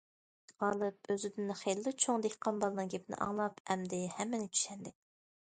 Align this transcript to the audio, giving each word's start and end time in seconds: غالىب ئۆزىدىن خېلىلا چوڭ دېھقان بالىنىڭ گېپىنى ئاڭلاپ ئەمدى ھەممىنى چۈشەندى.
غالىب 0.61 1.09
ئۆزىدىن 1.15 1.53
خېلىلا 1.59 1.93
چوڭ 2.05 2.23
دېھقان 2.27 2.57
بالىنىڭ 2.65 2.91
گېپىنى 2.95 3.21
ئاڭلاپ 3.27 3.63
ئەمدى 3.69 4.01
ھەممىنى 4.17 4.51
چۈشەندى. 4.57 4.97